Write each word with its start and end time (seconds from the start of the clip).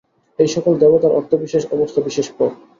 এই-সকল 0.39 0.73
দেবতার 0.79 1.15
অর্থ 1.15 1.31
বিশেষ 1.43 1.63
অবস্থা, 1.75 1.99
বিশেষ 2.01 2.27
পদ। 2.37 2.51